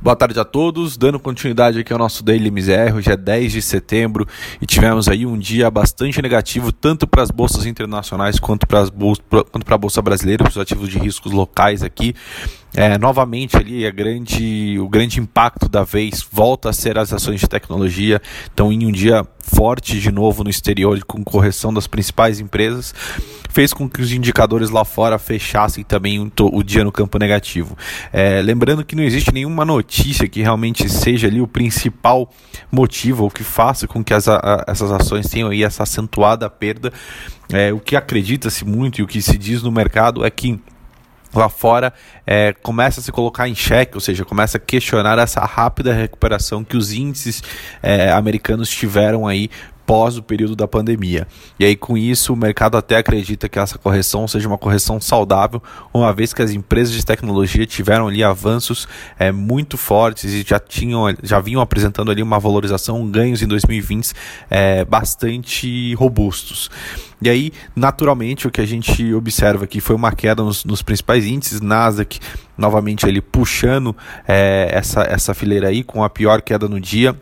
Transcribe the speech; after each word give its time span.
Boa 0.00 0.14
tarde 0.14 0.38
a 0.38 0.44
todos, 0.44 0.96
dando 0.96 1.18
continuidade 1.18 1.80
aqui 1.80 1.92
ao 1.92 1.98
nosso 1.98 2.22
Daily 2.22 2.52
Miser, 2.52 2.94
hoje 2.94 3.10
é 3.10 3.16
10 3.16 3.50
de 3.50 3.60
setembro 3.60 4.28
e 4.62 4.64
tivemos 4.64 5.08
aí 5.08 5.26
um 5.26 5.36
dia 5.36 5.68
bastante 5.72 6.22
negativo 6.22 6.70
tanto 6.70 7.04
para 7.04 7.20
as 7.20 7.32
bolsas 7.32 7.66
internacionais 7.66 8.38
quanto 8.38 8.64
para 8.64 8.86
a 8.86 9.78
bolsa 9.78 10.00
brasileira, 10.00 10.44
para 10.44 10.52
os 10.52 10.56
ativos 10.56 10.88
de 10.88 11.00
riscos 11.00 11.32
locais 11.32 11.82
aqui. 11.82 12.14
É, 12.78 12.96
novamente 12.96 13.56
ali 13.56 13.84
a 13.84 13.90
grande, 13.90 14.78
o 14.78 14.88
grande 14.88 15.18
impacto 15.18 15.68
da 15.68 15.82
vez 15.82 16.24
volta 16.30 16.70
a 16.70 16.72
ser 16.72 16.96
as 16.96 17.12
ações 17.12 17.40
de 17.40 17.48
tecnologia. 17.48 18.22
Então, 18.54 18.72
em 18.72 18.86
um 18.86 18.92
dia 18.92 19.26
forte 19.40 19.98
de 19.98 20.12
novo 20.12 20.44
no 20.44 20.50
exterior, 20.50 21.02
com 21.04 21.24
correção 21.24 21.74
das 21.74 21.88
principais 21.88 22.38
empresas, 22.38 22.94
fez 23.50 23.72
com 23.72 23.88
que 23.88 24.00
os 24.00 24.12
indicadores 24.12 24.70
lá 24.70 24.84
fora 24.84 25.18
fechassem 25.18 25.82
também 25.82 26.30
o, 26.40 26.62
dia 26.62 26.84
no 26.84 26.92
campo 26.92 27.18
negativo. 27.18 27.76
É, 28.12 28.40
lembrando 28.40 28.84
que 28.84 28.94
não 28.94 29.02
existe 29.02 29.34
nenhuma 29.34 29.64
notícia 29.64 30.28
que 30.28 30.40
realmente 30.40 30.88
seja 30.88 31.26
ali 31.26 31.40
o 31.40 31.48
principal 31.48 32.32
motivo 32.70 33.24
ou 33.24 33.30
que 33.30 33.42
faça 33.42 33.88
com 33.88 34.04
que 34.04 34.14
as, 34.14 34.28
a, 34.28 34.64
essas 34.68 34.92
ações 34.92 35.28
tenham 35.28 35.48
aí 35.48 35.64
essa 35.64 35.82
acentuada 35.82 36.48
perda. 36.48 36.92
É, 37.52 37.72
o 37.72 37.80
que 37.80 37.96
acredita-se 37.96 38.64
muito 38.64 39.00
e 39.00 39.02
o 39.02 39.06
que 39.08 39.20
se 39.20 39.36
diz 39.36 39.64
no 39.64 39.72
mercado 39.72 40.24
é 40.24 40.30
que 40.30 40.60
lá 41.34 41.48
fora 41.48 41.92
é, 42.26 42.52
começa 42.62 43.00
a 43.00 43.02
se 43.02 43.12
colocar 43.12 43.48
em 43.48 43.54
xeque, 43.54 43.94
ou 43.94 44.00
seja, 44.00 44.24
começa 44.24 44.56
a 44.58 44.60
questionar 44.60 45.18
essa 45.18 45.40
rápida 45.40 45.92
recuperação 45.92 46.64
que 46.64 46.76
os 46.76 46.92
índices 46.92 47.42
é, 47.82 48.10
americanos 48.10 48.68
tiveram 48.70 49.26
aí 49.26 49.50
pós 49.88 50.18
o 50.18 50.22
período 50.22 50.54
da 50.54 50.68
pandemia. 50.68 51.26
E 51.58 51.64
aí, 51.64 51.74
com 51.74 51.96
isso, 51.96 52.34
o 52.34 52.36
mercado 52.36 52.76
até 52.76 52.98
acredita 52.98 53.48
que 53.48 53.58
essa 53.58 53.78
correção 53.78 54.28
seja 54.28 54.46
uma 54.46 54.58
correção 54.58 55.00
saudável, 55.00 55.62
uma 55.94 56.12
vez 56.12 56.34
que 56.34 56.42
as 56.42 56.50
empresas 56.50 56.92
de 56.92 57.02
tecnologia 57.02 57.64
tiveram 57.64 58.06
ali 58.06 58.22
avanços 58.22 58.86
é, 59.18 59.32
muito 59.32 59.78
fortes 59.78 60.30
e 60.34 60.44
já, 60.46 60.60
tinham, 60.60 61.06
já 61.22 61.40
vinham 61.40 61.62
apresentando 61.62 62.10
ali 62.10 62.22
uma 62.22 62.38
valorização, 62.38 63.08
ganhos 63.08 63.40
em 63.40 63.46
2020 63.46 64.12
é, 64.50 64.84
bastante 64.84 65.94
robustos. 65.94 66.70
E 67.22 67.30
aí, 67.30 67.50
naturalmente, 67.74 68.46
o 68.46 68.50
que 68.50 68.60
a 68.60 68.66
gente 68.66 69.14
observa 69.14 69.64
aqui 69.64 69.80
foi 69.80 69.96
uma 69.96 70.12
queda 70.12 70.42
nos, 70.42 70.66
nos 70.66 70.82
principais 70.82 71.24
índices, 71.24 71.62
Nasdaq 71.62 72.20
novamente 72.58 73.06
ele 73.06 73.22
puxando 73.22 73.96
é, 74.26 74.68
essa, 74.70 75.02
essa 75.02 75.32
fileira 75.32 75.68
aí 75.68 75.82
com 75.82 76.04
a 76.04 76.10
pior 76.10 76.42
queda 76.42 76.68
no 76.68 76.78
dia 76.78 77.16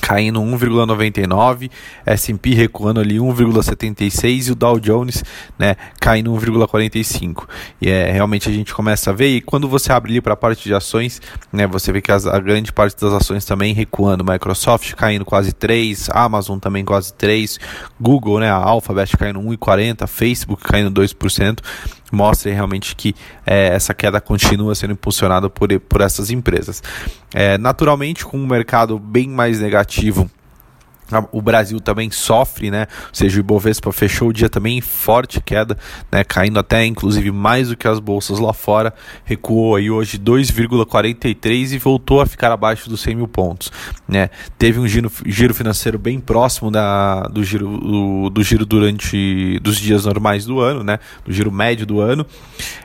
caindo 0.00 0.40
1,99, 0.40 1.70
S&P 2.06 2.54
recuando 2.54 3.00
ali 3.00 3.16
1,76 3.18 4.48
e 4.48 4.52
o 4.52 4.54
Dow 4.54 4.80
Jones, 4.80 5.22
né, 5.58 5.76
caindo 6.00 6.32
1,45. 6.32 7.46
E 7.80 7.88
é 7.88 8.10
realmente 8.10 8.48
a 8.48 8.52
gente 8.52 8.74
começa 8.74 9.10
a 9.10 9.12
ver 9.12 9.28
e 9.28 9.40
quando 9.40 9.68
você 9.68 9.92
abre 9.92 10.12
ali 10.12 10.20
para 10.20 10.32
a 10.32 10.36
parte 10.36 10.64
de 10.64 10.74
ações, 10.74 11.20
né, 11.52 11.66
você 11.66 11.92
vê 11.92 12.00
que 12.00 12.10
as, 12.10 12.26
a 12.26 12.38
grande 12.40 12.72
parte 12.72 13.00
das 13.00 13.12
ações 13.12 13.44
também 13.44 13.74
recuando, 13.74 14.24
Microsoft 14.24 14.94
caindo 14.94 15.24
quase 15.24 15.52
3, 15.52 16.08
Amazon 16.12 16.58
também 16.58 16.84
quase 16.84 17.12
3, 17.14 17.58
Google, 18.00 18.40
né, 18.40 18.50
a 18.50 18.56
Alphabet 18.56 19.16
caindo 19.16 19.40
1,40, 19.40 20.06
Facebook 20.06 20.62
caindo 20.62 20.90
2% 20.90 21.58
mostra 22.12 22.52
realmente 22.52 22.94
que 22.96 23.14
é, 23.46 23.68
essa 23.68 23.94
queda 23.94 24.20
continua 24.20 24.74
sendo 24.74 24.92
impulsionada 24.92 25.48
por, 25.48 25.68
por 25.80 26.00
essas 26.00 26.30
empresas. 26.30 26.82
É, 27.32 27.56
naturalmente, 27.56 28.24
com 28.24 28.36
um 28.36 28.46
mercado 28.46 28.98
bem 28.98 29.28
mais 29.28 29.60
negativo 29.60 29.89
ativo 29.90 30.30
o 31.32 31.42
Brasil 31.42 31.80
também 31.80 32.10
sofre, 32.10 32.70
né? 32.70 32.86
Ou 33.08 33.14
seja, 33.14 33.36
o 33.36 33.40
Ibovespa 33.40 33.92
fechou 33.92 34.28
o 34.28 34.32
dia 34.32 34.48
também 34.48 34.78
em 34.78 34.80
forte 34.80 35.40
queda, 35.40 35.76
né? 36.10 36.24
Caindo 36.24 36.58
até 36.58 36.84
inclusive 36.84 37.30
mais 37.30 37.68
do 37.68 37.76
que 37.76 37.88
as 37.88 37.98
bolsas 37.98 38.38
lá 38.38 38.52
fora, 38.52 38.94
recuou 39.24 39.76
aí 39.76 39.90
hoje 39.90 40.18
2,43 40.18 41.72
e 41.72 41.78
voltou 41.78 42.20
a 42.20 42.26
ficar 42.26 42.52
abaixo 42.52 42.88
dos 42.88 43.00
100 43.00 43.14
mil 43.14 43.28
pontos, 43.28 43.72
né? 44.08 44.30
Teve 44.58 44.78
um 44.78 44.86
giro, 44.86 45.10
giro 45.26 45.54
financeiro 45.54 45.98
bem 45.98 46.20
próximo 46.20 46.70
da, 46.70 47.22
do 47.22 47.42
giro 47.42 47.68
do, 47.78 48.30
do 48.30 48.42
giro 48.42 48.64
durante 48.64 49.58
dos 49.60 49.76
dias 49.78 50.04
normais 50.04 50.44
do 50.44 50.60
ano, 50.60 50.82
né? 50.84 50.98
Do 51.24 51.32
giro 51.32 51.50
médio 51.50 51.86
do 51.86 52.00
ano. 52.00 52.26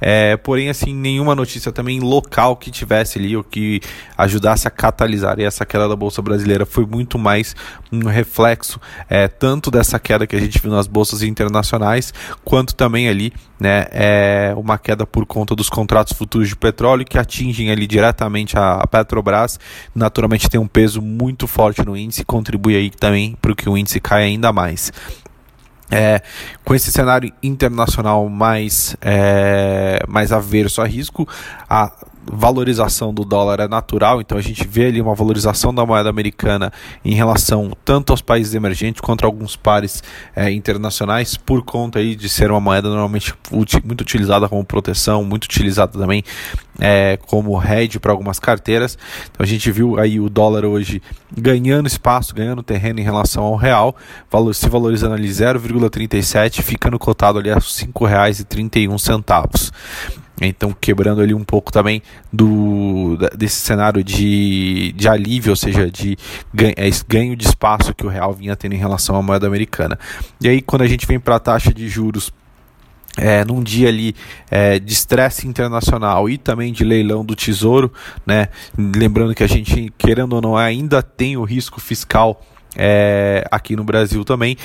É, 0.00 0.36
porém, 0.36 0.68
assim, 0.68 0.94
nenhuma 0.94 1.34
notícia 1.34 1.70
também 1.70 2.00
local 2.00 2.56
que 2.56 2.70
tivesse 2.70 3.18
ali 3.18 3.36
ou 3.36 3.44
que 3.44 3.80
ajudasse 4.16 4.66
a 4.66 4.70
catalisar 4.70 5.38
essa 5.38 5.64
queda 5.64 5.88
da 5.88 5.96
bolsa 5.96 6.20
brasileira 6.22 6.66
foi 6.66 6.86
muito 6.86 7.18
mais 7.18 7.54
um 7.92 8.08
reflexo 8.10 8.80
é, 9.08 9.28
tanto 9.28 9.70
dessa 9.70 9.98
queda 9.98 10.26
que 10.26 10.36
a 10.36 10.40
gente 10.40 10.58
viu 10.60 10.70
nas 10.70 10.86
bolsas 10.86 11.22
internacionais, 11.22 12.12
quanto 12.44 12.74
também 12.74 13.08
ali 13.08 13.32
né, 13.58 13.86
é 13.90 14.54
uma 14.56 14.78
queda 14.78 15.06
por 15.06 15.26
conta 15.26 15.54
dos 15.54 15.68
contratos 15.68 16.12
futuros 16.12 16.48
de 16.48 16.56
petróleo 16.56 17.04
que 17.04 17.18
atingem 17.18 17.70
ali 17.70 17.86
diretamente 17.86 18.58
a, 18.58 18.86
Petrobras, 18.86 19.58
naturalmente 19.94 20.48
tem 20.48 20.60
um 20.60 20.66
peso 20.66 21.00
muito 21.00 21.46
forte 21.46 21.84
no 21.84 21.96
índice, 21.96 22.24
contribui 22.24 22.76
aí 22.76 22.90
também 22.90 23.36
para 23.40 23.54
que 23.54 23.68
o 23.68 23.76
índice 23.76 24.00
caia 24.00 24.26
ainda 24.26 24.52
mais. 24.52 24.92
É, 25.92 26.22
com 26.64 26.72
esse 26.72 26.92
cenário 26.92 27.32
internacional 27.42 28.28
mais, 28.28 28.96
é, 29.00 29.98
mais 30.06 30.30
averso 30.30 30.80
a 30.80 30.86
risco, 30.86 31.28
a 31.68 31.90
valorização 32.32 33.12
do 33.12 33.24
dólar 33.24 33.60
é 33.60 33.68
natural, 33.68 34.20
então 34.20 34.38
a 34.38 34.40
gente 34.40 34.66
vê 34.66 34.86
ali 34.86 35.00
uma 35.00 35.14
valorização 35.14 35.74
da 35.74 35.84
moeda 35.84 36.08
americana 36.08 36.72
em 37.04 37.14
relação 37.14 37.72
tanto 37.84 38.12
aos 38.12 38.22
países 38.22 38.54
emergentes 38.54 39.00
quanto 39.00 39.24
a 39.24 39.26
alguns 39.26 39.56
pares 39.56 40.02
é, 40.34 40.50
internacionais, 40.50 41.36
por 41.36 41.62
conta 41.62 41.98
aí 41.98 42.14
de 42.14 42.28
ser 42.28 42.50
uma 42.50 42.60
moeda 42.60 42.88
normalmente 42.88 43.34
muito 43.84 44.00
utilizada 44.00 44.48
como 44.48 44.64
proteção, 44.64 45.24
muito 45.24 45.44
utilizada 45.44 45.98
também 45.98 46.24
é, 46.78 47.18
como 47.26 47.60
hedge 47.62 47.98
para 47.98 48.12
algumas 48.12 48.38
carteiras. 48.38 48.96
Então 49.30 49.44
a 49.44 49.46
gente 49.46 49.70
viu 49.70 49.98
aí 49.98 50.20
o 50.20 50.30
dólar 50.30 50.64
hoje 50.64 51.02
ganhando 51.36 51.86
espaço, 51.86 52.34
ganhando 52.34 52.62
terreno 52.62 53.00
em 53.00 53.04
relação 53.04 53.44
ao 53.44 53.56
real, 53.56 53.94
se 54.54 54.68
valorizando 54.68 55.14
ali 55.14 55.28
0,37, 55.28 56.62
ficando 56.62 56.98
cotado 56.98 57.38
ali 57.38 57.50
a 57.50 57.54
R$ 57.54 57.60
5,31. 57.60 59.72
Então, 60.40 60.74
quebrando 60.78 61.20
ali 61.20 61.34
um 61.34 61.44
pouco 61.44 61.70
também 61.70 62.02
do, 62.32 63.18
desse 63.36 63.56
cenário 63.56 64.02
de, 64.02 64.92
de 64.92 65.08
alívio, 65.08 65.50
ou 65.50 65.56
seja, 65.56 65.90
de 65.90 66.16
ganho, 66.52 66.74
é, 66.76 66.88
ganho 67.06 67.36
de 67.36 67.46
espaço 67.46 67.94
que 67.94 68.06
o 68.06 68.08
real 68.08 68.32
vinha 68.32 68.56
tendo 68.56 68.74
em 68.74 68.78
relação 68.78 69.16
à 69.16 69.22
moeda 69.22 69.46
americana. 69.46 69.98
E 70.40 70.48
aí, 70.48 70.62
quando 70.62 70.82
a 70.82 70.86
gente 70.86 71.06
vem 71.06 71.20
para 71.20 71.36
a 71.36 71.40
taxa 71.40 71.74
de 71.74 71.88
juros 71.88 72.32
é, 73.16 73.44
num 73.44 73.62
dia 73.62 73.88
ali 73.88 74.14
é, 74.50 74.78
de 74.78 74.92
estresse 74.92 75.46
internacional 75.46 76.28
e 76.28 76.38
também 76.38 76.72
de 76.72 76.84
leilão 76.84 77.24
do 77.24 77.34
tesouro, 77.34 77.92
né? 78.24 78.48
Lembrando 78.76 79.34
que 79.34 79.42
a 79.42 79.48
gente, 79.48 79.92
querendo 79.98 80.34
ou 80.34 80.40
não, 80.40 80.56
ainda 80.56 81.02
tem 81.02 81.36
o 81.36 81.44
risco 81.44 81.80
fiscal 81.80 82.40
é, 82.76 83.44
aqui 83.50 83.74
no 83.74 83.82
Brasil 83.82 84.24
também 84.24 84.56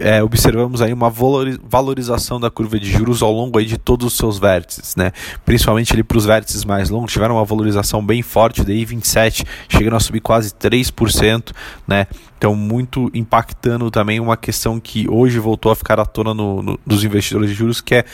é, 0.00 0.22
observamos 0.22 0.80
aí 0.80 0.92
uma 0.92 1.10
valorização 1.10 2.40
da 2.40 2.50
curva 2.50 2.78
de 2.78 2.90
juros 2.90 3.22
ao 3.22 3.32
longo 3.32 3.58
aí 3.58 3.66
de 3.66 3.76
todos 3.76 4.06
os 4.06 4.14
seus 4.14 4.38
vértices, 4.38 4.96
né? 4.96 5.12
principalmente 5.44 6.02
para 6.02 6.18
os 6.18 6.24
vértices 6.24 6.64
mais 6.64 6.88
longos, 6.88 7.12
tiveram 7.12 7.36
uma 7.36 7.44
valorização 7.44 8.04
bem 8.04 8.22
forte, 8.22 8.64
daí 8.64 8.84
27 8.84 9.44
chegando 9.68 9.96
a 9.96 10.00
subir 10.00 10.20
quase 10.20 10.52
3%, 10.54 11.52
né? 11.86 12.06
então 12.38 12.54
muito 12.54 13.10
impactando 13.14 13.90
também 13.90 14.18
uma 14.18 14.36
questão 14.36 14.80
que 14.80 15.08
hoje 15.08 15.38
voltou 15.38 15.70
a 15.70 15.76
ficar 15.76 16.00
à 16.00 16.06
tona 16.06 16.32
no, 16.32 16.62
no, 16.62 16.80
dos 16.86 17.04
investidores 17.04 17.50
de 17.50 17.54
juros, 17.54 17.80
que 17.80 17.96
é 17.96 18.04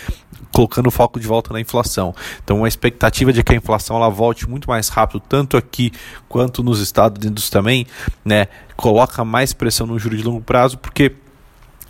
colocando 0.53 0.89
o 0.89 0.91
foco 0.91 1.21
de 1.21 1.27
volta 1.27 1.53
na 1.53 1.61
inflação. 1.61 2.15
Então, 2.43 2.65
a 2.65 2.69
expectativa 2.69 3.33
de 3.33 3.43
que 3.43 3.53
a 3.53 3.57
inflação 3.57 3.97
ela 3.97 4.09
volte 4.09 4.49
muito 4.49 4.69
mais 4.69 4.89
rápido, 4.89 5.21
tanto 5.21 5.57
aqui 5.57 5.93
quanto 6.29 6.63
nos 6.63 6.81
Estados 6.81 7.25
Unidos 7.25 7.51
também, 7.51 7.87
né, 8.25 8.49
coloca 8.79 9.25
mais 9.25 9.53
pressão 9.53 9.89
no 9.89 9.99
juro 9.99 10.17
de 10.17 10.23
longo 10.23 10.41
prazo, 10.41 10.79
porque 10.79 11.13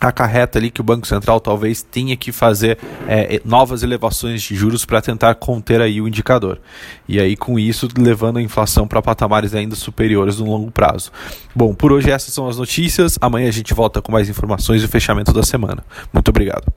acarreta 0.01 0.57
ali 0.57 0.71
que 0.71 0.81
o 0.81 0.83
Banco 0.83 1.05
Central 1.05 1.39
talvez 1.39 1.83
tenha 1.83 2.17
que 2.17 2.31
fazer 2.31 2.79
é, 3.07 3.39
novas 3.45 3.83
elevações 3.83 4.41
de 4.41 4.55
juros 4.55 4.85
para 4.85 4.99
tentar 4.99 5.35
conter 5.35 5.81
aí 5.81 6.01
o 6.01 6.07
indicador. 6.07 6.59
E 7.07 7.19
aí 7.19 7.35
com 7.35 7.59
isso 7.59 7.87
levando 7.95 8.37
a 8.37 8.41
inflação 8.41 8.87
para 8.87 9.03
patamares 9.03 9.53
ainda 9.53 9.75
superiores 9.75 10.39
no 10.39 10.45
longo 10.45 10.71
prazo. 10.71 11.11
Bom, 11.53 11.75
por 11.75 11.91
hoje 11.91 12.09
essas 12.09 12.33
são 12.33 12.47
as 12.47 12.57
notícias. 12.57 13.19
Amanhã 13.21 13.49
a 13.49 13.51
gente 13.51 13.73
volta 13.73 14.01
com 14.01 14.11
mais 14.11 14.27
informações 14.27 14.81
e 14.81 14.85
o 14.85 14.89
fechamento 14.89 15.31
da 15.31 15.43
semana. 15.43 15.83
Muito 16.11 16.29
obrigado. 16.29 16.73